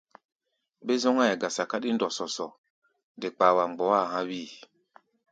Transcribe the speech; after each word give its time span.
Be-zɔ́ŋáʼɛ 0.85 1.35
gasa 1.41 1.63
káɗí 1.69 1.89
ndɔsɔsɔ, 1.93 2.45
de 3.19 3.27
kpaa 3.35 3.55
wa 3.57 3.63
mgbɔá 3.71 3.97
a̧ 4.03 4.11
há̧ 4.15 4.21
wíi. 4.29 4.49